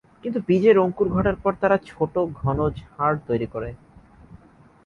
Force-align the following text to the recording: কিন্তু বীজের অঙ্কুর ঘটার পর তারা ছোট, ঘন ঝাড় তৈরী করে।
কিন্তু 0.23 0.39
বীজের 0.47 0.77
অঙ্কুর 0.77 1.07
ঘটার 1.09 1.35
পর 1.35 1.53
তারা 1.61 1.77
ছোট, 1.85 2.13
ঘন 2.33 2.57
ঝাড় 2.79 3.17
তৈরী 3.27 3.47
করে। 3.47 3.69